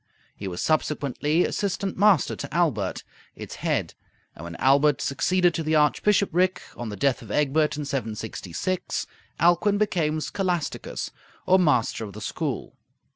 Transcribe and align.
He 0.35 0.47
was 0.47 0.63
subsequently 0.63 1.45
assistant 1.45 1.95
master 1.95 2.35
to 2.35 2.49
Aelbert, 2.51 3.03
its 3.35 3.57
head; 3.57 3.93
and 4.33 4.43
when 4.43 4.55
Aelbert 4.59 4.99
succeeded 4.99 5.53
to 5.53 5.61
the 5.61 5.75
archbishopric, 5.75 6.59
on 6.75 6.89
the 6.89 6.95
death 6.95 7.21
of 7.21 7.29
Egbert 7.29 7.77
in 7.77 7.85
766, 7.85 9.05
Alcuin 9.39 9.77
became 9.77 10.19
scholasticus 10.19 11.11
or 11.45 11.59
master 11.59 12.03
of 12.03 12.13
the 12.13 12.19
school. 12.21 12.73